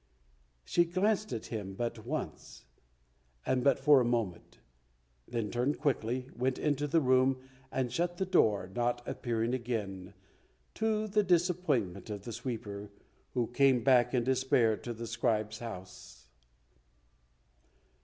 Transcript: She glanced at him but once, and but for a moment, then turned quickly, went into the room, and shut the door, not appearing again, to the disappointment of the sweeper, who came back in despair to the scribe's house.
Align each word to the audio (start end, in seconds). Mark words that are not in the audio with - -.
She 0.65 0.83
glanced 0.85 1.31
at 1.31 1.45
him 1.53 1.75
but 1.75 2.07
once, 2.07 2.65
and 3.45 3.63
but 3.63 3.77
for 3.77 4.01
a 4.01 4.03
moment, 4.03 4.57
then 5.27 5.51
turned 5.51 5.77
quickly, 5.77 6.27
went 6.35 6.57
into 6.57 6.87
the 6.87 6.99
room, 7.01 7.37
and 7.71 7.91
shut 7.93 8.17
the 8.17 8.25
door, 8.25 8.67
not 8.73 9.07
appearing 9.07 9.53
again, 9.53 10.15
to 10.73 11.07
the 11.07 11.21
disappointment 11.21 12.09
of 12.09 12.23
the 12.23 12.33
sweeper, 12.33 12.89
who 13.35 13.45
came 13.45 13.83
back 13.83 14.11
in 14.15 14.23
despair 14.23 14.75
to 14.77 14.91
the 14.91 15.05
scribe's 15.05 15.59
house. 15.59 16.25